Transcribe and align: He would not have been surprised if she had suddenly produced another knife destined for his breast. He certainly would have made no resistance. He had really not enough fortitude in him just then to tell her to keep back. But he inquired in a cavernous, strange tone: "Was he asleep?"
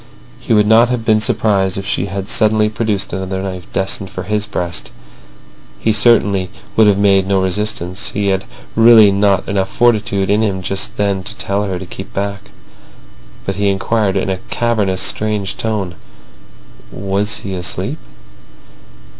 He 0.39 0.51
would 0.51 0.65
not 0.65 0.89
have 0.89 1.05
been 1.05 1.21
surprised 1.21 1.77
if 1.77 1.85
she 1.85 2.07
had 2.07 2.27
suddenly 2.27 2.69
produced 2.69 3.13
another 3.13 3.39
knife 3.43 3.71
destined 3.71 4.09
for 4.09 4.23
his 4.23 4.47
breast. 4.47 4.89
He 5.79 5.93
certainly 5.93 6.49
would 6.75 6.87
have 6.87 6.97
made 6.97 7.27
no 7.27 7.39
resistance. 7.43 8.09
He 8.09 8.29
had 8.29 8.45
really 8.75 9.11
not 9.11 9.47
enough 9.47 9.69
fortitude 9.69 10.31
in 10.31 10.41
him 10.41 10.63
just 10.63 10.97
then 10.97 11.21
to 11.21 11.35
tell 11.35 11.65
her 11.65 11.77
to 11.77 11.85
keep 11.85 12.15
back. 12.15 12.49
But 13.45 13.57
he 13.57 13.69
inquired 13.69 14.15
in 14.17 14.31
a 14.31 14.39
cavernous, 14.49 15.01
strange 15.03 15.55
tone: 15.55 15.93
"Was 16.91 17.41
he 17.45 17.53
asleep?" 17.53 17.99